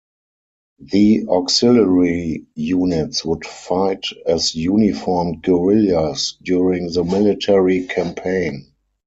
[0.79, 8.73] The Auxiliary Units would fight as uniformed guerrillas during the military campaign.